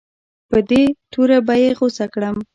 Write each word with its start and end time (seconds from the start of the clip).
په 0.49 0.57
دې 0.69 0.83
توره 1.11 1.39
به 1.47 1.55
یې 1.61 1.69
غوڅه 1.77 2.05
کړم. 2.13 2.35